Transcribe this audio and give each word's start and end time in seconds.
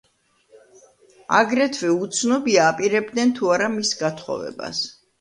აგრეთვე 1.41 1.93
უცნობია 2.07 2.65
აპირებდნენ 2.73 3.37
თუ 3.39 3.55
არა 3.59 3.73
მის 3.79 3.97
გათხოვებას. 4.05 4.87